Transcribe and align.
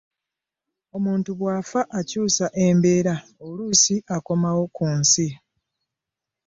Omuntu 0.95 1.29
bw'afa 1.39 1.81
akyusa 1.99 2.45
embeera 2.65 3.15
oluusi 3.45 3.95
akomawo 4.15 4.63
ku 4.75 4.85
nsi. 4.99 5.27